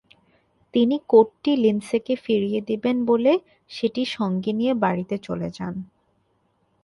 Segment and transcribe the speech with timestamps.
[0.73, 3.33] তিনি কোটটি লিন্ডসেকে ফিরিয়ে দেবেন বলে
[3.71, 5.75] সেটি সঙ্গে নিয়ে বাড়িতে চলে যান।